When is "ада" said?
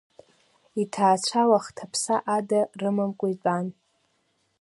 2.35-2.61